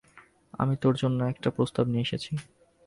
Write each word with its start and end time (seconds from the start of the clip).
আমি 0.53 0.75
তোর 0.77 0.93
জন্য 0.95 1.19
একটা 1.23 1.49
প্রস্তাব 1.49 1.85
নিয়ে 1.87 2.05
এসেছি। 2.07 2.31